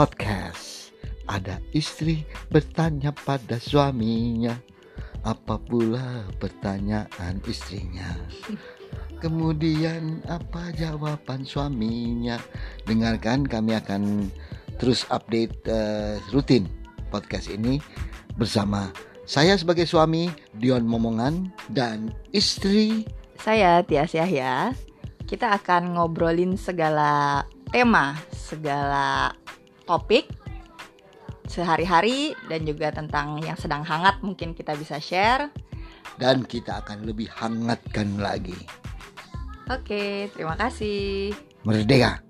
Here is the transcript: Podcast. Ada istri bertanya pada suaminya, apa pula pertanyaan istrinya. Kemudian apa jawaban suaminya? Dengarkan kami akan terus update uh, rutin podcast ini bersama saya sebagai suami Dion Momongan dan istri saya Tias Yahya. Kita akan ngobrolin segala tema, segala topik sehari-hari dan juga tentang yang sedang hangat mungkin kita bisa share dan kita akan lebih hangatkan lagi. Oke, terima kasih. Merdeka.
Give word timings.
Podcast. 0.00 0.96
Ada 1.28 1.60
istri 1.76 2.24
bertanya 2.48 3.12
pada 3.12 3.60
suaminya, 3.60 4.56
apa 5.28 5.60
pula 5.60 6.24
pertanyaan 6.40 7.36
istrinya. 7.44 8.08
Kemudian 9.20 10.24
apa 10.24 10.72
jawaban 10.72 11.44
suaminya? 11.44 12.40
Dengarkan 12.88 13.44
kami 13.44 13.76
akan 13.76 14.32
terus 14.80 15.04
update 15.12 15.52
uh, 15.68 16.16
rutin 16.32 16.64
podcast 17.12 17.52
ini 17.52 17.76
bersama 18.40 18.96
saya 19.28 19.52
sebagai 19.60 19.84
suami 19.84 20.32
Dion 20.56 20.88
Momongan 20.88 21.52
dan 21.76 22.08
istri 22.32 23.04
saya 23.36 23.84
Tias 23.84 24.16
Yahya. 24.16 24.72
Kita 25.28 25.60
akan 25.60 26.00
ngobrolin 26.00 26.56
segala 26.56 27.44
tema, 27.68 28.16
segala 28.32 29.36
topik 29.90 30.30
sehari-hari 31.50 32.38
dan 32.46 32.62
juga 32.62 32.94
tentang 32.94 33.42
yang 33.42 33.58
sedang 33.58 33.82
hangat 33.82 34.22
mungkin 34.22 34.54
kita 34.54 34.78
bisa 34.78 35.02
share 35.02 35.50
dan 36.14 36.46
kita 36.46 36.78
akan 36.86 37.10
lebih 37.10 37.26
hangatkan 37.26 38.22
lagi. 38.22 38.54
Oke, 39.66 40.30
terima 40.30 40.54
kasih. 40.54 41.34
Merdeka. 41.66 42.29